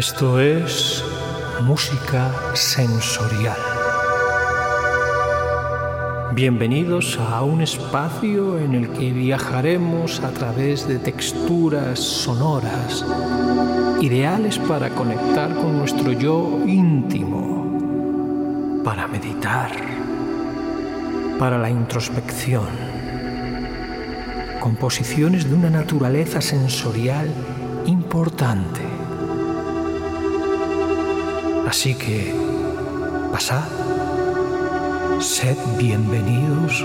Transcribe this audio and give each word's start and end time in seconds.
Esto 0.00 0.40
es 0.40 1.04
música 1.60 2.32
sensorial. 2.54 3.58
Bienvenidos 6.32 7.18
a 7.18 7.42
un 7.42 7.60
espacio 7.60 8.58
en 8.58 8.72
el 8.72 8.88
que 8.94 9.12
viajaremos 9.12 10.20
a 10.20 10.30
través 10.30 10.88
de 10.88 10.98
texturas 11.00 11.98
sonoras, 11.98 13.04
ideales 14.00 14.58
para 14.60 14.88
conectar 14.88 15.54
con 15.54 15.76
nuestro 15.76 16.12
yo 16.12 16.62
íntimo, 16.66 18.80
para 18.82 19.06
meditar, 19.06 19.70
para 21.38 21.58
la 21.58 21.68
introspección. 21.68 22.70
Composiciones 24.60 25.46
de 25.46 25.54
una 25.54 25.68
naturaleza 25.68 26.40
sensorial 26.40 27.28
importante. 27.84 28.99
Así 31.70 31.94
que, 31.94 32.34
pasad 33.30 33.62
Sed 35.20 35.56
bienvenidos 35.78 36.84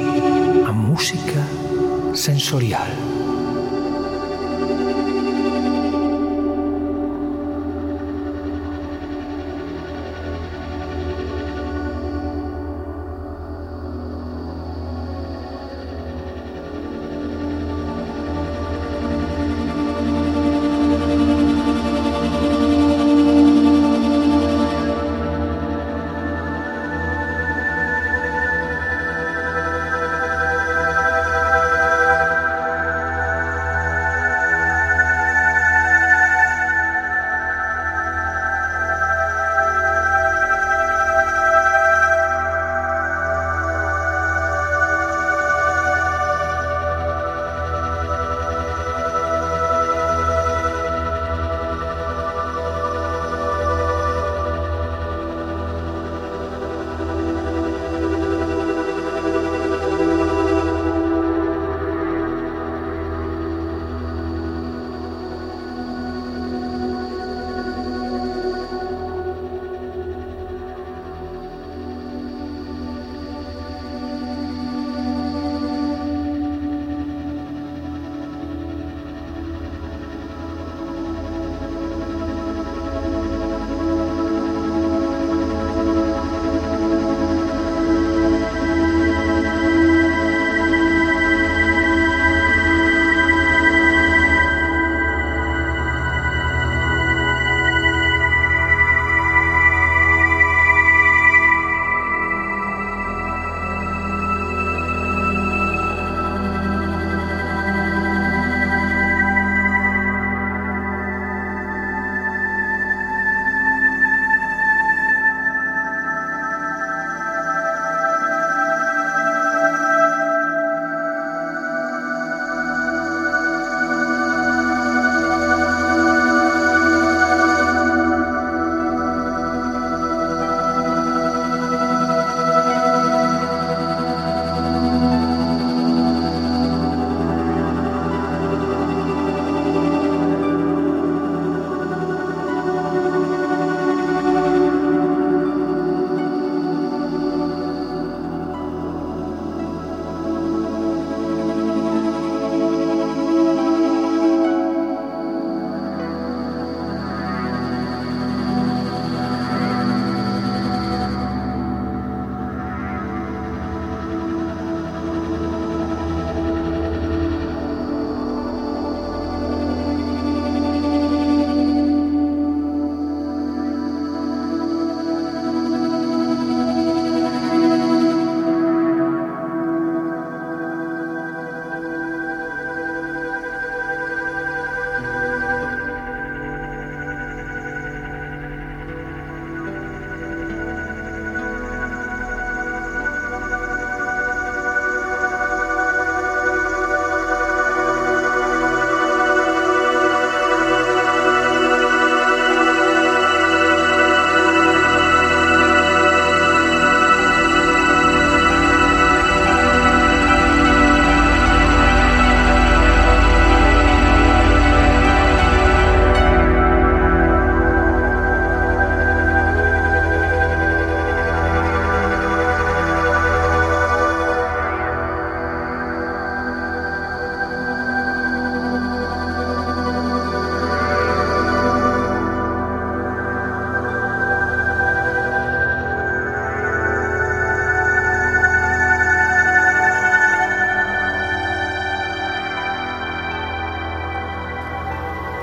a 0.68 0.72
Música 0.72 1.42
Sensorial. 2.14 2.92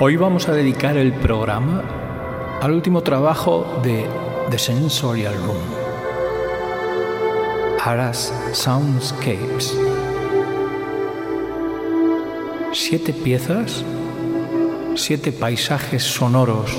Hoy 0.04 0.16
vamos 0.16 0.48
a 0.48 0.52
dedicar 0.52 0.96
el 0.96 1.12
programa 1.12 1.80
al 2.60 2.72
último 2.72 3.02
trabajo 3.02 3.80
de 3.84 4.04
The 4.50 4.58
Sensorial 4.58 5.36
Room, 5.36 5.62
Aras 7.80 8.34
Soundscapes. 8.50 9.78
Siete 12.72 13.12
piezas, 13.12 13.84
siete 14.96 15.30
paisajes 15.30 16.02
sonoros 16.02 16.76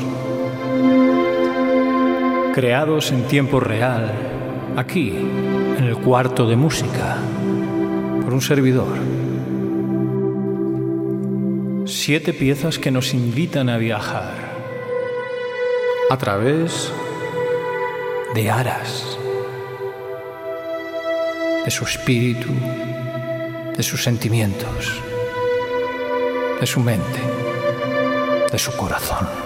creados 2.53 3.13
en 3.13 3.23
tiempo 3.29 3.61
real, 3.61 4.11
aquí, 4.75 5.11
en 5.77 5.85
el 5.85 5.95
cuarto 5.95 6.45
de 6.45 6.57
música, 6.57 7.19
por 8.21 8.33
un 8.33 8.41
servidor. 8.41 9.22
Siete 12.05 12.33
piezas 12.33 12.79
que 12.79 12.91
nos 12.91 13.13
invitan 13.13 13.69
a 13.69 13.77
viajar 13.77 14.35
a 16.09 16.17
través 16.17 16.91
de 18.35 18.51
Aras, 18.51 19.17
de 21.63 21.71
su 21.71 21.85
espíritu, 21.85 22.49
de 23.77 23.83
sus 23.83 24.03
sentimientos, 24.03 25.01
de 26.59 26.67
su 26.67 26.81
mente, 26.81 27.21
de 28.51 28.59
su 28.59 28.75
corazón. 28.75 29.42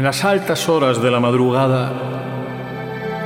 En 0.00 0.04
las 0.04 0.24
altas 0.24 0.66
horas 0.70 1.02
de 1.02 1.10
la 1.10 1.20
madrugada, 1.20 1.92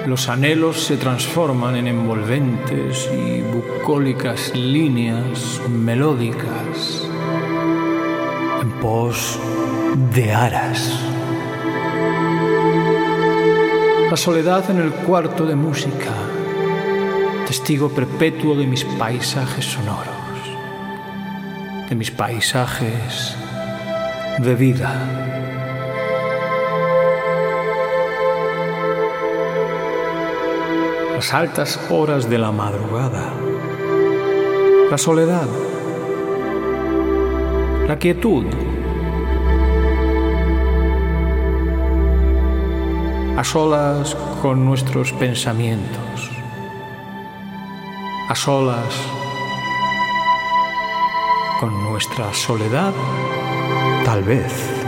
los 0.07 0.29
anhelos 0.29 0.83
se 0.83 0.97
transforman 0.97 1.77
en 1.77 1.87
envolventes 1.87 3.09
y 3.17 3.43
bucólicas 3.43 4.53
líneas 4.57 5.61
melódicas 5.71 7.09
en 8.61 8.73
pos 8.81 9.39
de 10.13 10.33
aras. 10.33 10.99
La 14.11 14.17
soledad 14.17 14.69
en 14.69 14.81
el 14.81 14.91
cuarto 14.91 15.47
de 15.47 15.55
música, 15.55 16.11
testigo 17.47 17.89
perpetuo 17.89 18.57
de 18.57 18.67
mis 18.67 18.83
paisajes 18.83 19.65
sonoros, 19.65 20.09
de 21.89 21.95
mis 21.95 22.11
paisajes 22.11 23.37
de 24.41 24.55
vida. 24.57 25.44
Las 31.25 31.33
altas 31.33 31.81
horas 31.89 32.29
de 32.29 32.37
la 32.37 32.53
madrugada, 32.53 33.33
la 34.91 34.99
soledad, 34.99 35.49
la 37.89 37.99
quietud, 37.99 38.45
a 43.39 43.43
solas 43.43 44.15
con 44.43 44.67
nuestros 44.67 45.15
pensamientos, 45.15 46.31
a 48.29 48.35
solas 48.35 48.95
con 51.59 51.73
nuestra 51.85 52.35
soledad, 52.35 52.93
tal 54.05 54.23
vez. 54.25 54.84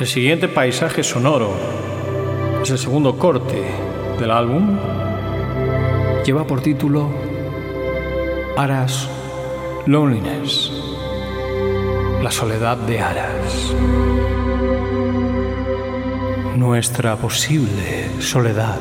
El 0.00 0.06
siguiente 0.06 0.48
paisaje 0.48 1.02
sonoro 1.02 1.52
es 2.62 2.70
el 2.70 2.78
segundo 2.78 3.18
corte 3.18 3.62
del 4.18 4.30
álbum. 4.30 4.78
Lleva 6.24 6.46
por 6.46 6.62
título 6.62 7.10
Aras 8.56 9.10
Loneliness, 9.84 10.72
la 12.22 12.30
soledad 12.30 12.78
de 12.78 12.98
Aras. 12.98 13.74
Nuestra 16.56 17.16
posible 17.16 18.08
soledad. 18.20 18.80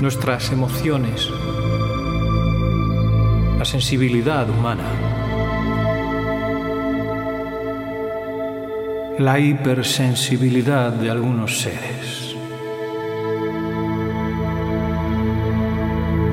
Nuestras 0.00 0.50
emociones, 0.52 1.28
la 3.58 3.64
sensibilidad 3.66 4.48
humana, 4.48 4.84
la 9.18 9.38
hipersensibilidad 9.38 10.92
de 10.92 11.10
algunos 11.10 11.60
seres, 11.60 12.34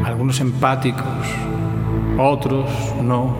algunos 0.06 0.39
empáticos, 0.39 1.28
otros 2.17 2.69
no. 3.04 3.36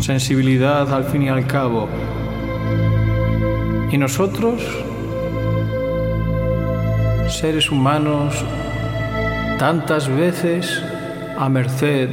Sensibilidad 0.00 0.92
al 0.92 1.04
fin 1.04 1.22
y 1.22 1.28
al 1.30 1.46
cabo. 1.46 1.88
Y 3.90 3.96
nosotros, 3.96 4.83
seres 7.38 7.70
humanos, 7.70 8.44
tantas 9.58 10.08
veces 10.08 10.82
a 11.36 11.48
merced 11.48 12.08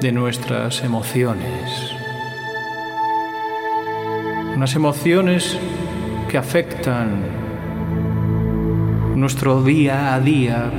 de 0.00 0.12
nuestras 0.12 0.82
emociones. 0.82 1.94
Unas 4.56 4.74
emociones 4.74 5.56
que 6.28 6.36
afectan 6.36 7.22
nuestro 9.14 9.62
día 9.62 10.14
a 10.14 10.20
día 10.20 10.70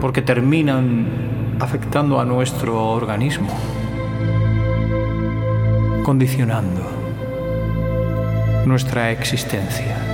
porque 0.00 0.22
terminan 0.22 1.06
afectando 1.60 2.20
a 2.20 2.24
nuestro 2.24 2.90
organismo, 2.90 3.48
condicionando 6.04 6.82
nuestra 8.64 9.10
existencia, 9.10 10.05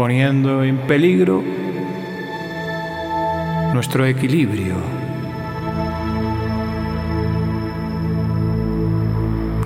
poniendo 0.00 0.64
en 0.64 0.78
peligro 0.78 1.44
nuestro 3.74 4.06
equilibrio, 4.06 4.76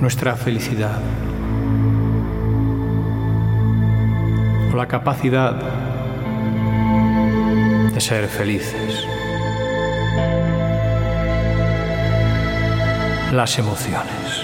nuestra 0.01 0.35
felicidad 0.35 1.01
o 4.73 4.77
la 4.77 4.88
capacidad 4.88 5.55
de 7.94 8.01
ser 8.01 8.27
felices. 8.27 9.07
Las 13.33 13.57
emociones. 13.57 14.43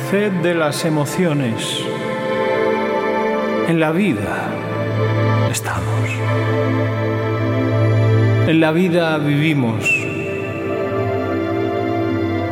Merced 0.00 0.32
de 0.42 0.54
las 0.54 0.84
emociones. 0.84 1.84
En 3.68 3.78
la 3.80 3.92
vida 3.92 4.48
estamos. 5.50 6.10
En 8.48 8.60
la 8.60 8.72
vida 8.72 9.18
vivimos. 9.18 9.84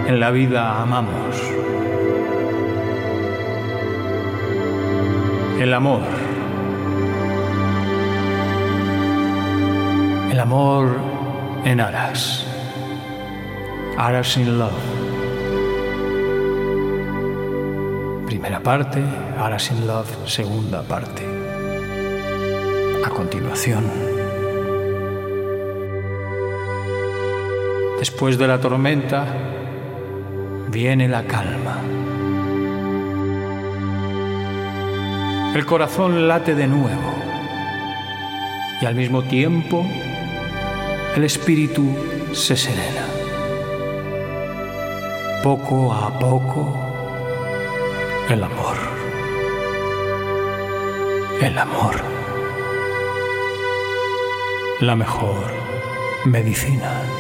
En 0.06 0.20
la 0.20 0.30
vida 0.30 0.82
amamos. 0.82 1.37
El 5.58 5.74
amor. 5.74 6.02
El 10.30 10.40
amor 10.40 10.96
en 11.64 11.80
aras. 11.80 12.46
Aras 13.96 14.37
in 14.37 14.58
love. 14.58 15.17
Primera 18.38 18.61
parte, 18.61 19.03
Aras 19.37 19.68
in 19.72 19.85
Love, 19.85 20.29
segunda 20.29 20.83
parte. 20.83 21.27
A 23.05 23.11
continuación, 23.11 23.83
después 27.98 28.38
de 28.38 28.46
la 28.46 28.61
tormenta, 28.61 29.27
viene 30.70 31.09
la 31.09 31.24
calma. 31.24 31.81
El 35.57 35.66
corazón 35.66 36.29
late 36.29 36.55
de 36.55 36.68
nuevo 36.68 37.14
y 38.81 38.87
al 38.87 38.94
mismo 38.94 39.24
tiempo 39.24 39.85
el 41.16 41.24
espíritu 41.24 41.92
se 42.33 42.57
serena. 42.57 43.05
Poco 45.42 45.92
a 45.92 46.16
poco, 46.20 46.88
el 48.31 48.45
amor. 48.45 48.77
El 51.41 51.57
amor. 51.57 51.95
La 54.81 54.95
mejor 54.95 55.47
medicina. 56.27 57.17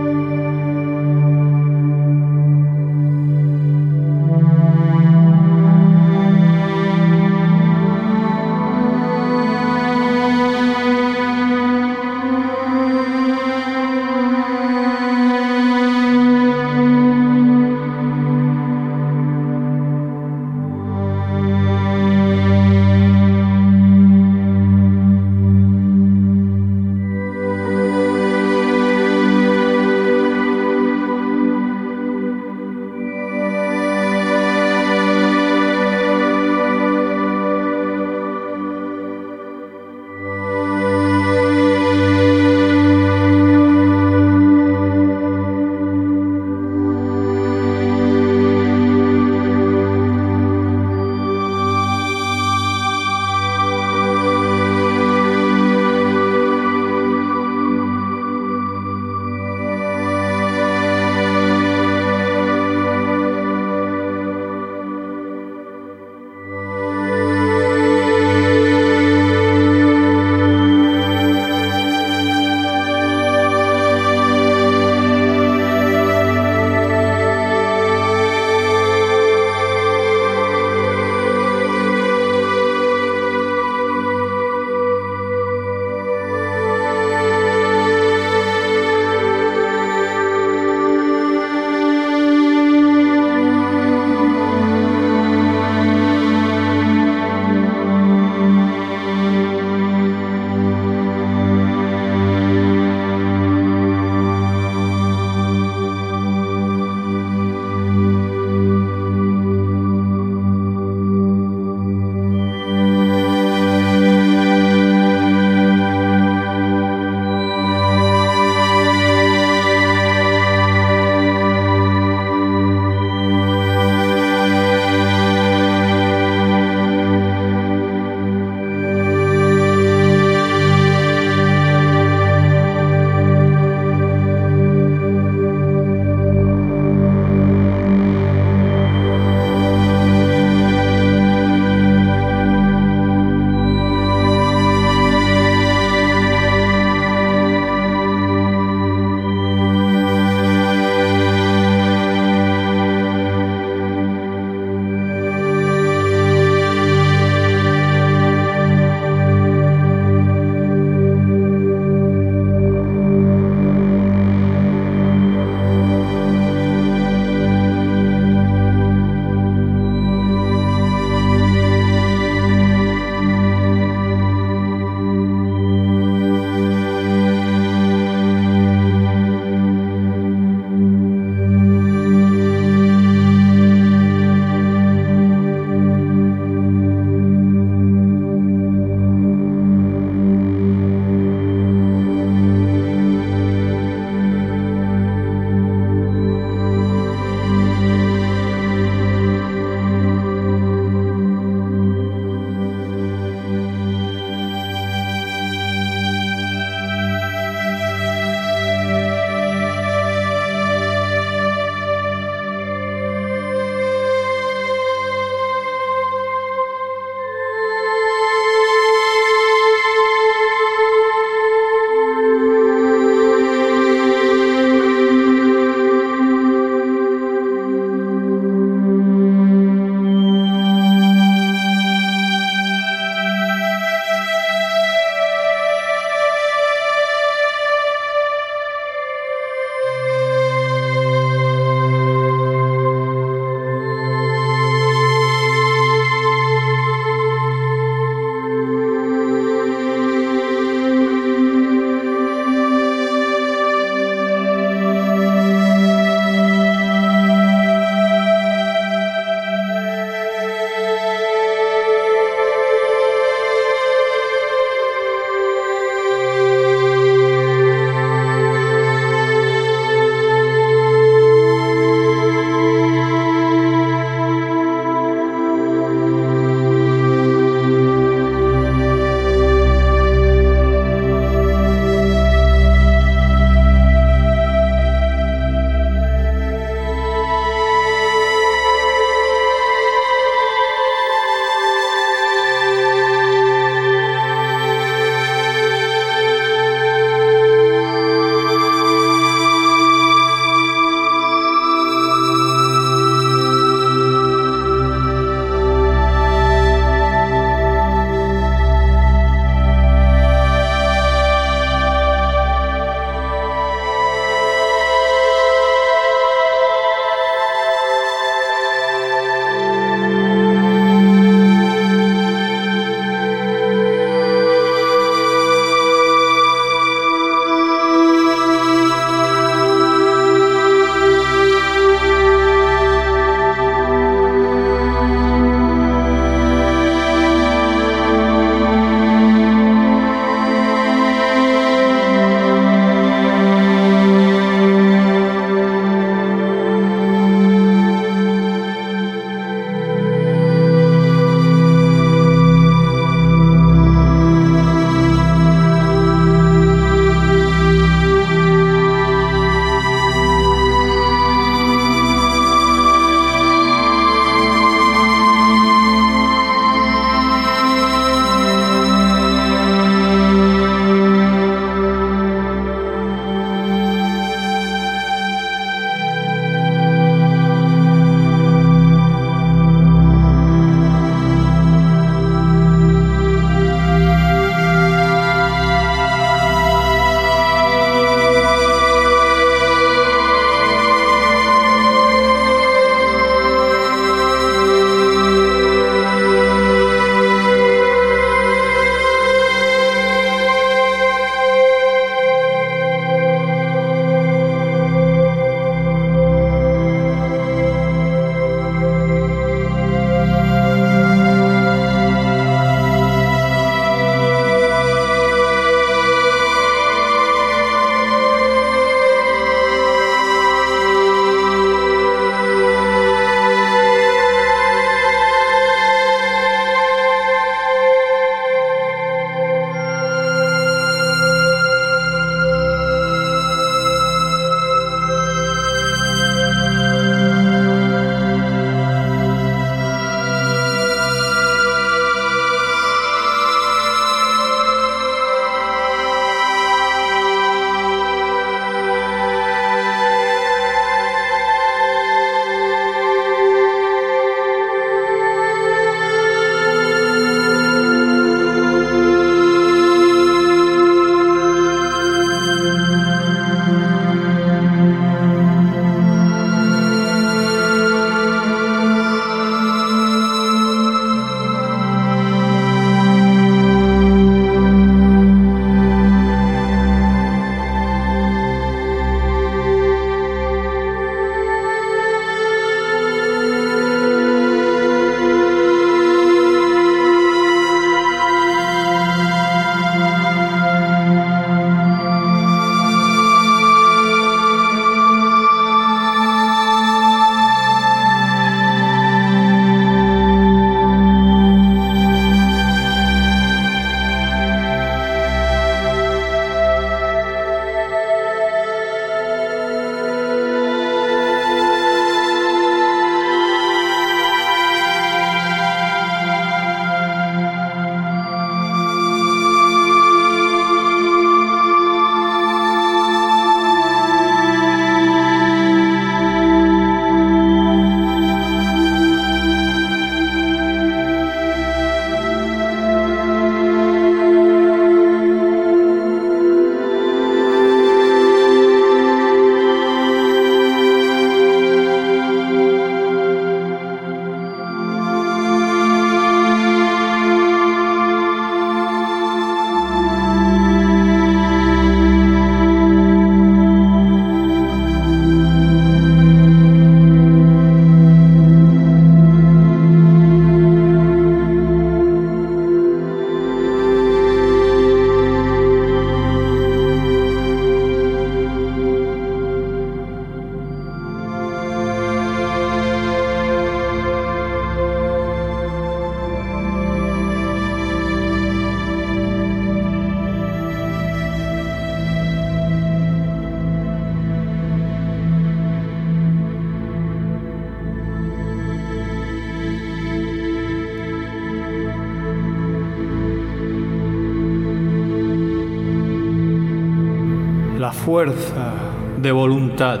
Fuerza 598.08 598.72
de 599.20 599.30
voluntad, 599.30 600.00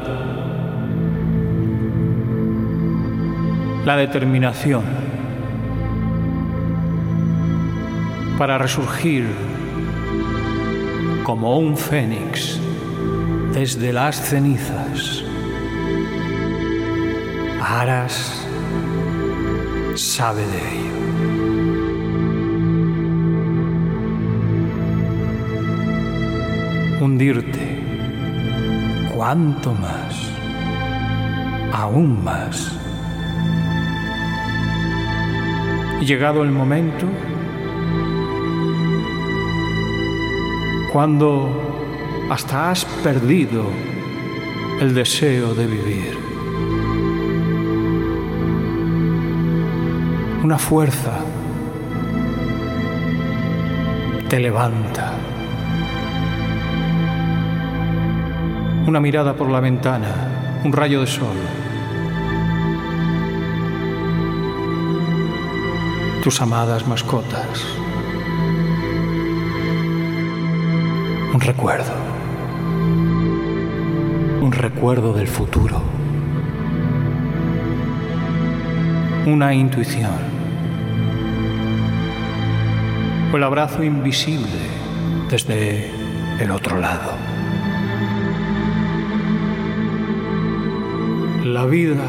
la 3.84 3.96
determinación 3.98 4.82
para 8.38 8.56
resurgir 8.56 9.26
como 11.22 11.58
un 11.58 11.76
fénix 11.76 12.58
desde 13.52 13.92
las 13.92 14.16
cenizas. 14.16 15.22
Aras 17.60 18.46
sabe 19.96 20.46
de 20.46 20.60
ello. 20.78 20.96
Hundirte, 27.02 27.77
cuanto 29.18 29.74
más, 29.74 30.14
aún 31.72 32.22
más. 32.22 32.78
Llegado 36.00 36.44
el 36.44 36.52
momento, 36.52 37.04
cuando 40.92 41.50
hasta 42.30 42.70
has 42.70 42.84
perdido 43.02 43.64
el 44.80 44.94
deseo 44.94 45.52
de 45.52 45.66
vivir. 45.66 46.16
Una 50.44 50.58
fuerza 50.58 51.18
te 54.28 54.38
levanta. 54.38 55.17
Una 58.88 59.00
mirada 59.00 59.34
por 59.34 59.50
la 59.50 59.60
ventana, 59.60 60.62
un 60.64 60.72
rayo 60.72 61.02
de 61.02 61.06
sol. 61.06 61.36
Tus 66.24 66.40
amadas 66.40 66.88
mascotas. 66.88 67.66
Un 71.34 71.38
recuerdo. 71.38 71.92
Un 74.40 74.52
recuerdo 74.52 75.12
del 75.12 75.28
futuro. 75.28 75.82
Una 79.26 79.52
intuición. 79.52 80.16
O 83.30 83.36
el 83.36 83.44
abrazo 83.44 83.84
invisible 83.84 84.48
desde 85.28 85.90
el 86.40 86.50
otro 86.50 86.80
lado. 86.80 87.17
La 91.48 91.64
vida 91.64 92.04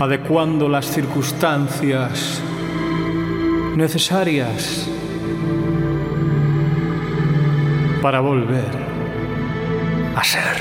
adecuando 0.00 0.68
las 0.68 0.86
circunstancias 0.86 2.42
necesarias 3.76 4.88
para 8.02 8.18
volver 8.18 8.72
a 10.16 10.24
ser. 10.24 10.56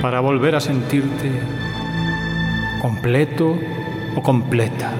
Para 0.00 0.20
volver 0.20 0.54
a 0.54 0.60
sentirte 0.60 1.32
completo 2.80 3.58
o 4.14 4.22
completa. 4.22 4.92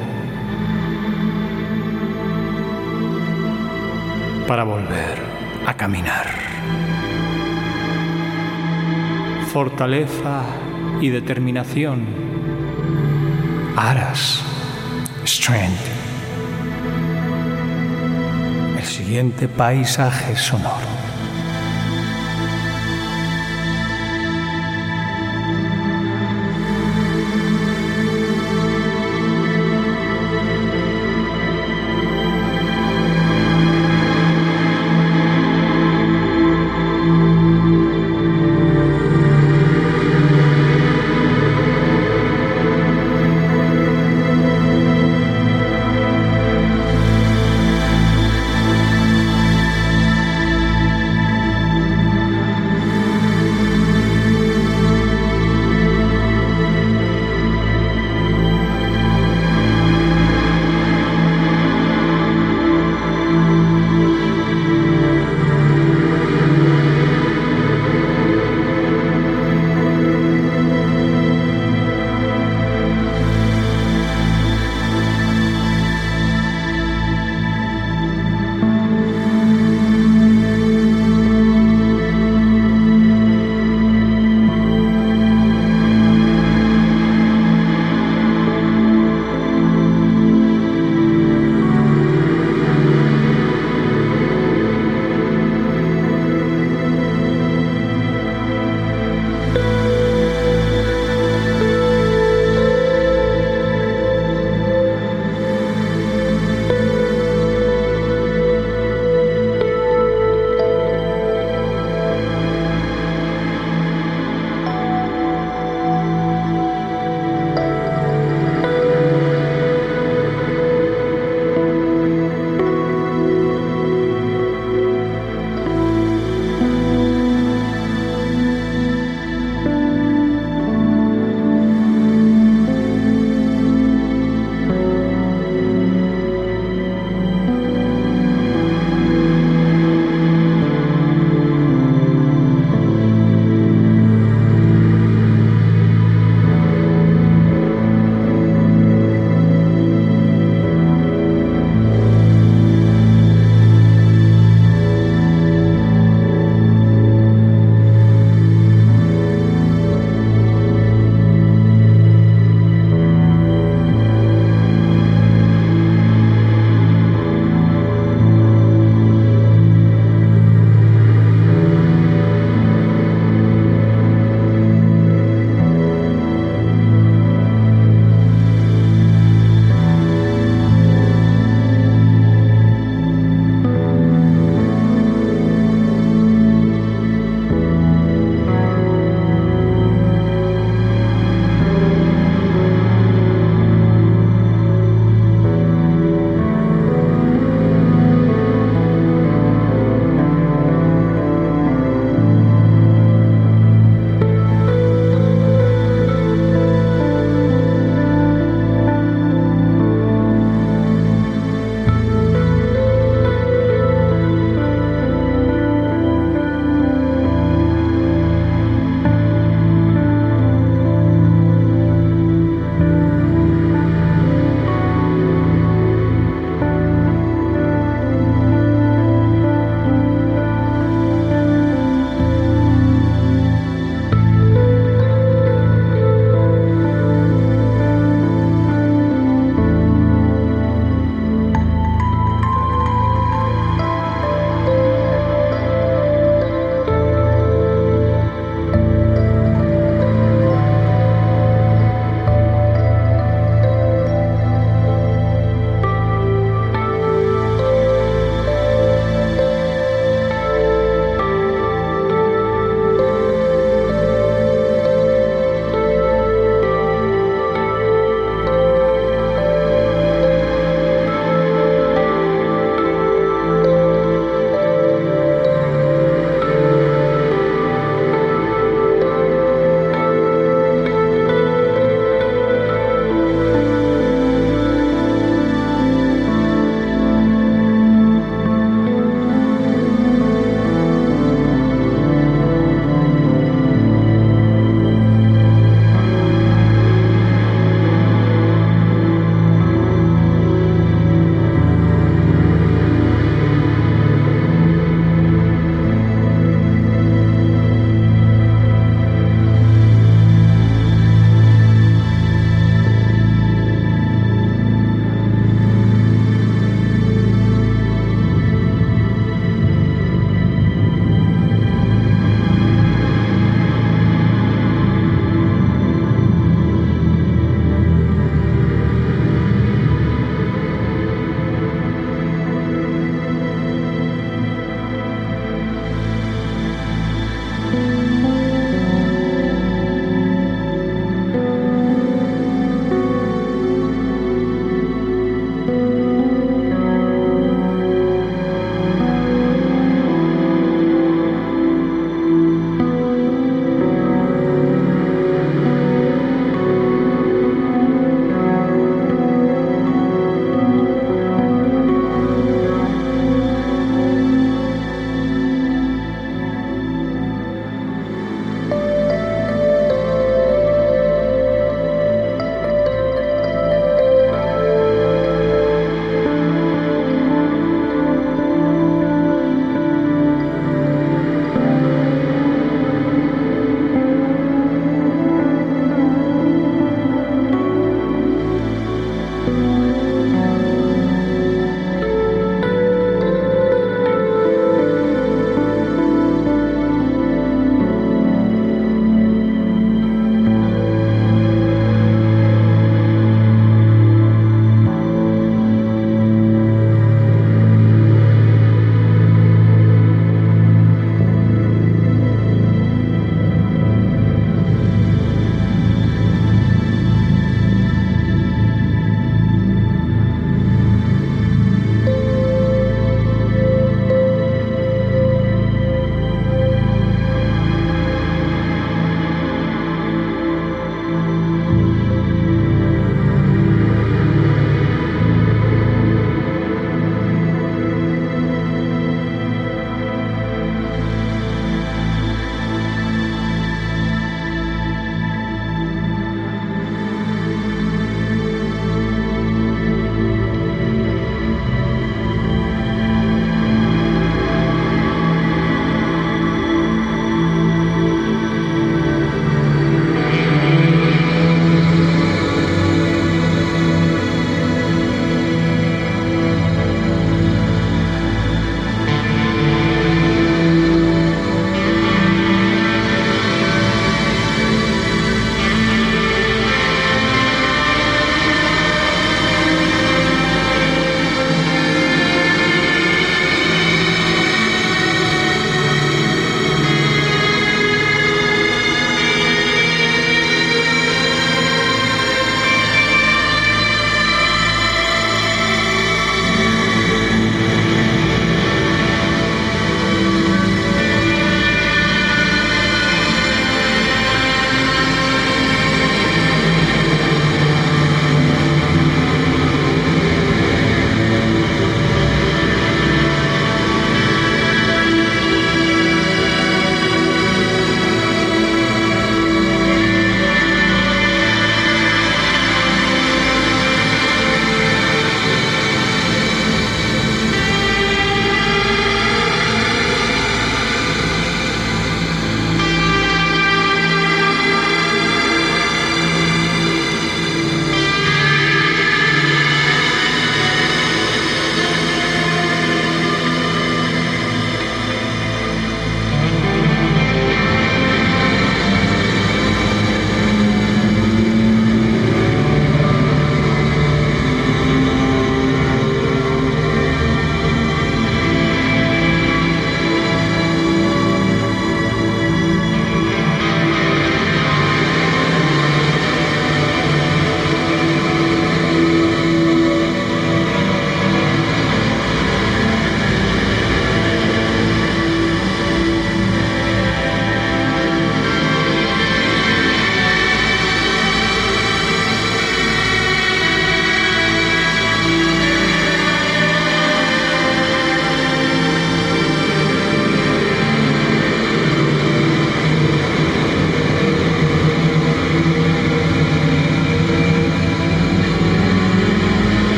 Para 4.49 4.65
volver 4.65 5.34
a 5.67 5.75
caminar. 5.77 6.27
Fortaleza 9.53 10.43
y 11.01 11.09
determinación. 11.09 12.07
Aras. 13.77 14.43
Strength 15.27 16.05
siguiente 18.85 19.49
paisaje 19.49 20.37
sonoro. 20.37 20.94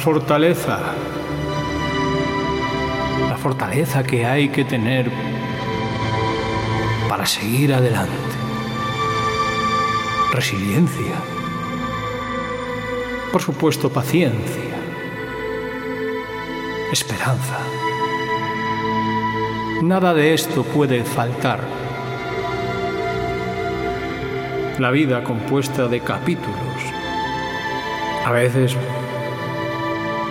Fortaleza. 0.00 0.78
La 3.28 3.36
fortaleza 3.36 4.02
que 4.02 4.24
hay 4.24 4.48
que 4.48 4.64
tener 4.64 5.10
para 7.06 7.26
seguir 7.26 7.74
adelante. 7.74 8.10
Resiliencia. 10.32 11.16
Por 13.30 13.42
supuesto, 13.42 13.90
paciencia. 13.90 14.74
Esperanza. 16.90 17.58
Nada 19.82 20.14
de 20.14 20.32
esto 20.32 20.62
puede 20.62 21.04
faltar. 21.04 21.60
La 24.78 24.90
vida 24.90 25.22
compuesta 25.22 25.88
de 25.88 26.00
capítulos. 26.00 26.56
A 28.24 28.32
veces 28.32 28.74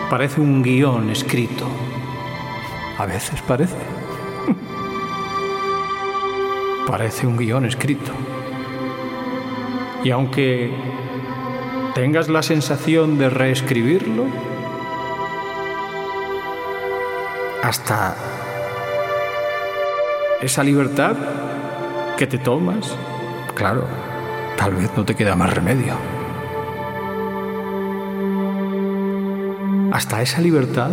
parece 0.09 0.41
un 0.41 0.63
guion 0.63 1.09
escrito. 1.09 1.65
A 2.97 3.05
veces 3.05 3.41
parece. 3.43 3.75
parece 6.87 7.27
un 7.27 7.37
guion 7.37 7.65
escrito. 7.65 8.11
Y 10.03 10.11
aunque 10.11 10.71
tengas 11.93 12.27
la 12.27 12.41
sensación 12.41 13.17
de 13.17 13.29
reescribirlo, 13.29 14.25
hasta 17.61 18.15
esa 20.41 20.63
libertad 20.63 21.15
que 22.17 22.25
te 22.25 22.37
tomas, 22.37 22.95
claro, 23.53 23.85
tal 24.57 24.73
vez 24.73 24.89
no 24.95 25.05
te 25.05 25.15
queda 25.15 25.35
más 25.35 25.53
remedio. 25.53 26.18
Hasta 29.99 30.21
esa 30.21 30.39
libertad 30.39 30.91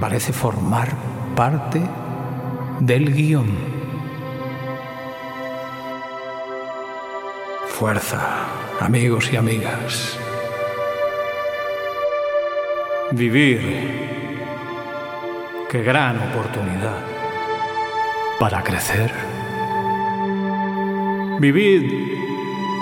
parece 0.00 0.32
formar 0.32 0.88
parte 1.36 1.82
del 2.80 3.12
guion. 3.12 3.50
Fuerza, 7.68 8.22
amigos 8.80 9.30
y 9.30 9.36
amigas. 9.36 10.18
Vivir 13.10 13.60
Qué 15.70 15.82
gran 15.82 16.16
oportunidad 16.30 17.04
para 18.40 18.62
crecer. 18.62 19.12
Vivid, 21.38 21.82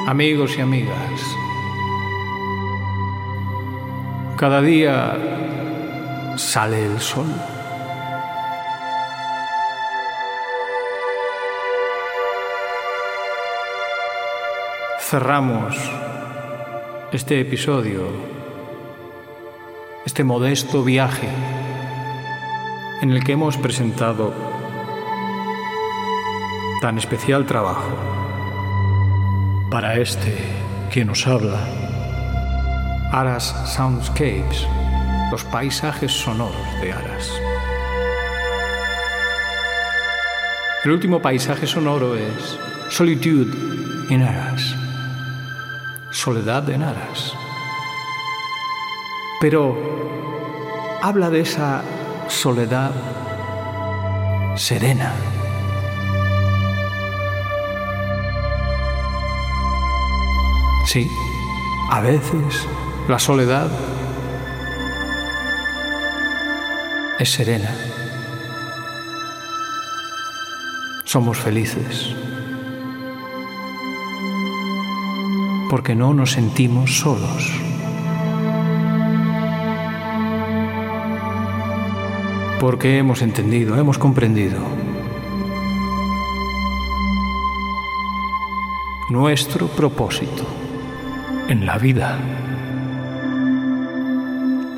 amigos 0.07 0.57
y 0.57 0.61
amigas. 0.61 1.44
Cada 4.37 4.61
día 4.61 5.17
sale 6.37 6.85
el 6.85 7.01
sol. 7.01 7.27
Cerramos 15.01 15.77
este 17.13 17.41
episodio, 17.41 18.09
este 20.05 20.25
modesto 20.25 20.83
viaje 20.83 21.29
en 23.03 23.13
el 23.13 23.23
que 23.23 23.33
hemos 23.33 23.57
presentado 23.57 24.33
tan 26.81 26.99
especial 26.99 27.47
trabajo 27.47 27.97
para 29.71 29.97
este 29.99 30.37
que 30.93 31.05
nos 31.05 31.27
habla, 31.27 31.84
Aras 33.15 33.55
Soundscapes, 33.67 34.67
los 35.31 35.45
paisajes 35.45 36.11
sonoros 36.11 36.81
de 36.81 36.93
Aras. 36.93 37.31
El 40.83 40.91
último 40.91 41.23
paisaje 41.23 41.65
sonoro 41.65 42.17
es 42.17 42.59
Solitude 42.89 43.55
in 44.11 44.21
Aras, 44.21 44.75
Soledad 46.11 46.69
en 46.71 46.83
Aras. 46.83 47.33
Pero 49.41 49.79
habla 51.01 51.31
de 51.31 51.43
esa 51.43 51.85
soledad 52.27 52.91
serena. 54.57 55.13
Sí, 60.85 61.09
a 61.91 62.01
veces 62.01 62.67
la 63.09 63.19
soledad 63.19 63.69
es 67.19 67.31
serena. 67.31 67.71
Somos 71.05 71.39
felices 71.39 72.15
porque 75.71 75.95
no 75.95 76.15
nos 76.15 76.33
sentimos 76.33 76.99
solos. 76.99 77.65
porque 82.65 82.97
hemos 82.97 83.21
entendido, 83.21 83.79
hemos 83.79 83.99
comprendido 83.99 84.57
nuestro 89.11 89.67
propósito 89.67 90.47
en 91.49 91.67
la 91.67 91.77
vida 91.77 92.19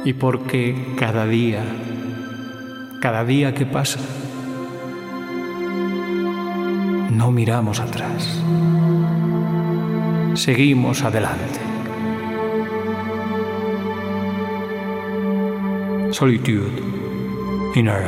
y 0.07 0.12
porque 0.12 0.94
cada 0.96 1.26
día, 1.26 1.64
cada 3.00 3.24
día 3.24 3.52
que 3.54 3.66
pasa, 3.66 3.98
no 7.11 7.32
miramos 7.32 7.80
atrás, 7.80 8.40
seguimos 10.34 11.02
adelante. 11.02 11.59
Solitude 16.12 16.80
in 17.74 17.88
our 17.88 18.04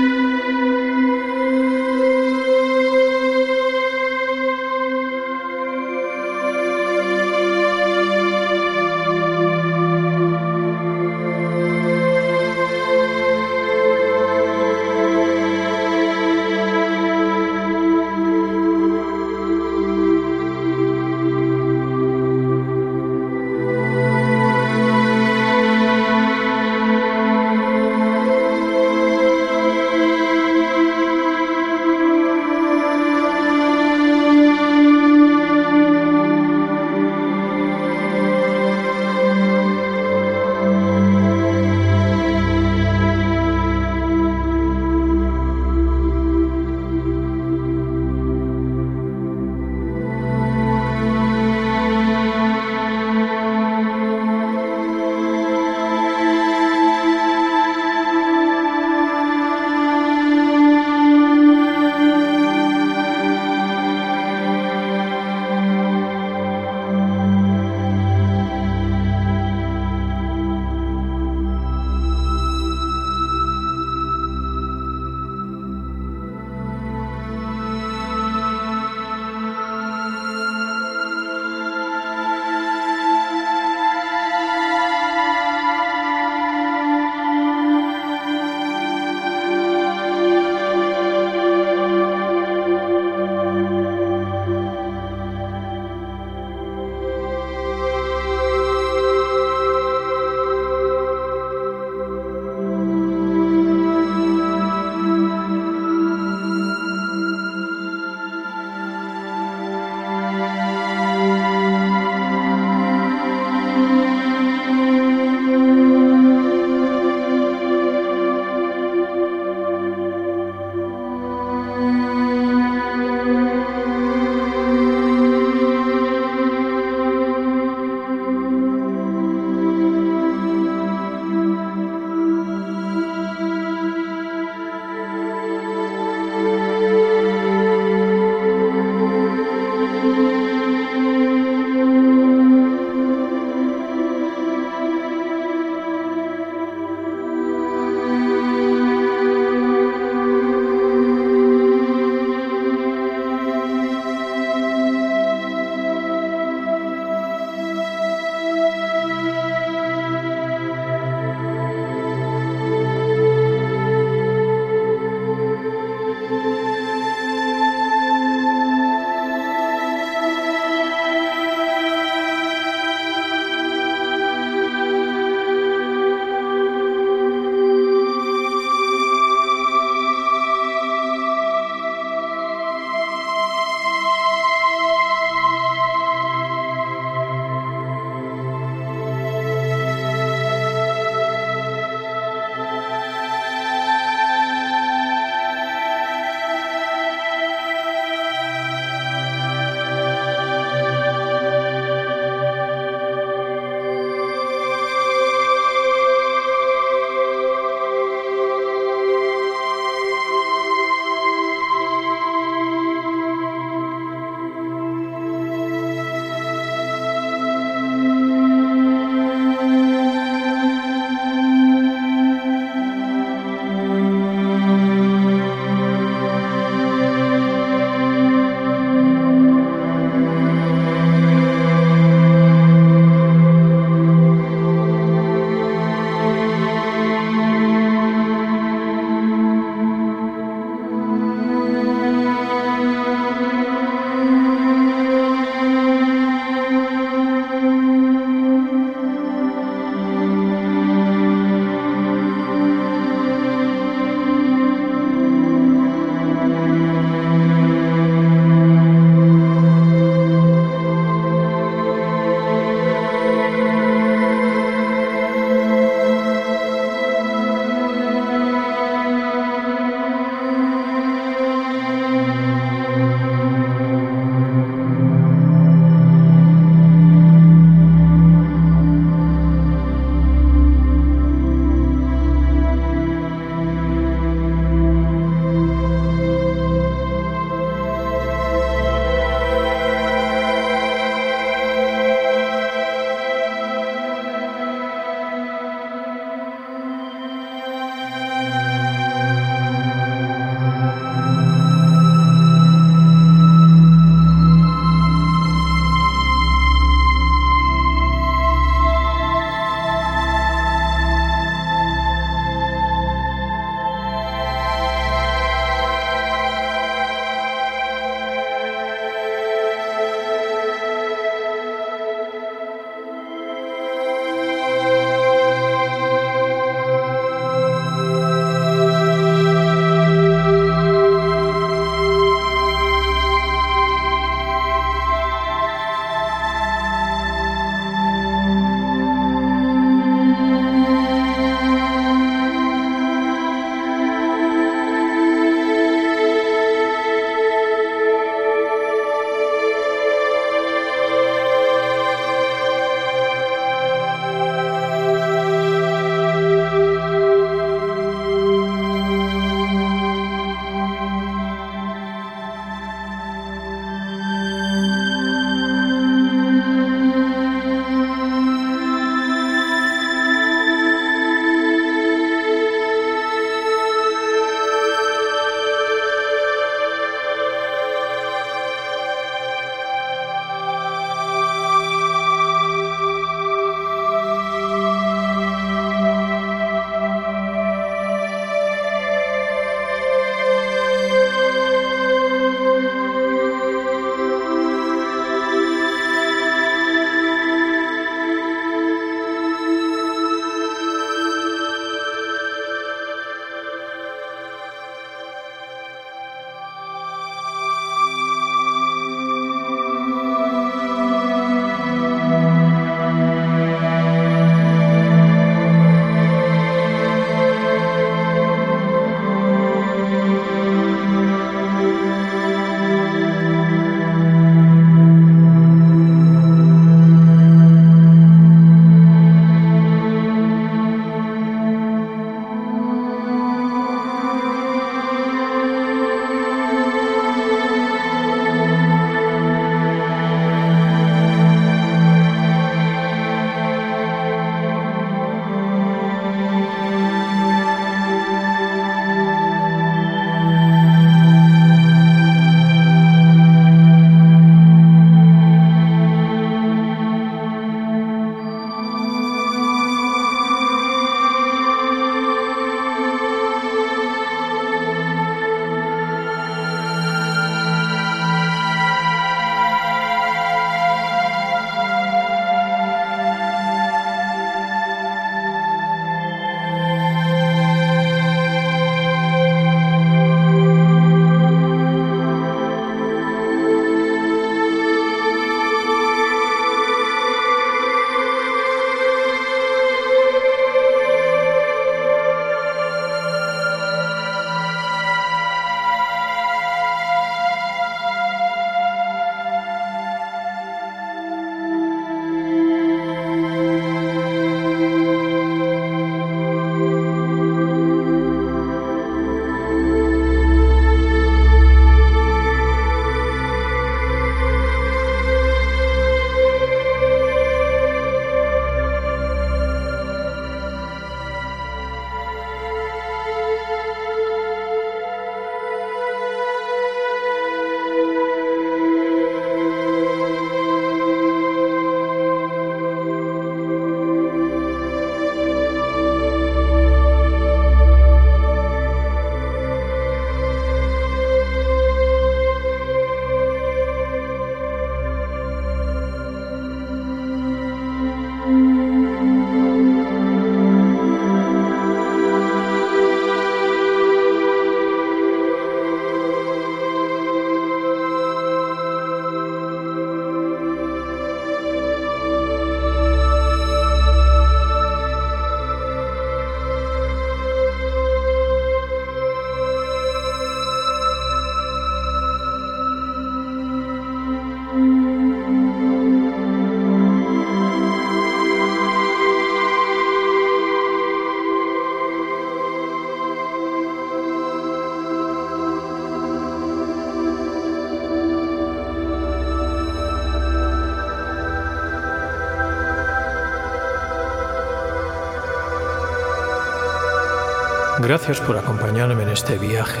Gracias 598.10 598.40
por 598.40 598.58
acompañarme 598.58 599.22
en 599.22 599.28
este 599.28 599.56
viaje. 599.56 600.00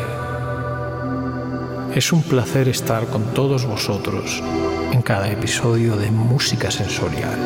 Es 1.94 2.12
un 2.12 2.24
placer 2.24 2.66
estar 2.66 3.06
con 3.06 3.22
todos 3.34 3.66
vosotros 3.66 4.42
en 4.90 5.00
cada 5.00 5.30
episodio 5.30 5.94
de 5.94 6.10
Música 6.10 6.72
Sensorial. 6.72 7.38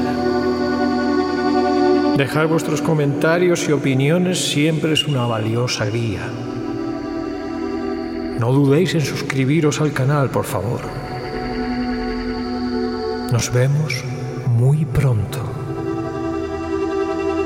Dejar 2.17 2.47
vuestros 2.47 2.81
comentarios 2.81 3.69
y 3.69 3.73
opiniones 3.73 4.39
siempre 4.43 4.95
es 4.95 5.07
una 5.07 5.27
valiosa 5.27 5.85
guía. 5.85 6.31
No 8.41 8.51
dudéis 8.51 8.95
en 8.95 9.03
suscribiros 9.03 9.83
al 9.83 9.93
canal, 9.93 10.31
por 10.31 10.47
favor. 10.47 10.81
Nos 13.31 13.53
vemos 13.53 14.03
muy 14.49 14.87
pronto. 14.87 15.41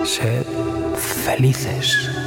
Sed 0.04 0.46
felices. 0.94 2.17